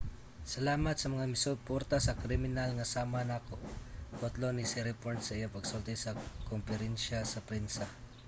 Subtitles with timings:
[0.53, 3.55] "salamat sa mga misuporta sa kriminal nga sama nako,
[4.19, 6.11] kutlo ni siriporn sa iyang pagsulti sa
[6.49, 7.85] komperensiya sa prensa